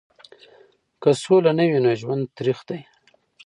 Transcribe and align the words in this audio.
که 1.01 1.09
سوله 1.23 1.51
نه 1.57 1.65
وي 1.69 1.79
نو 1.83 1.91
ژوند 2.01 2.23
تریخ 2.37 2.59
دی. 2.67 2.79